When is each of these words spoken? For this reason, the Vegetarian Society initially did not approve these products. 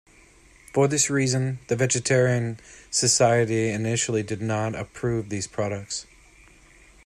For 0.73 0.87
this 0.87 1.11
reason, 1.11 1.59
the 1.67 1.75
Vegetarian 1.75 2.59
Society 2.89 3.69
initially 3.69 4.23
did 4.23 4.41
not 4.41 4.73
approve 4.73 5.29
these 5.29 5.45
products. 5.45 6.07